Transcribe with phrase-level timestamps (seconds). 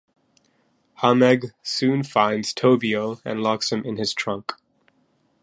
[1.03, 4.53] Hamegg soon finds Tobio and locks him in his trunk.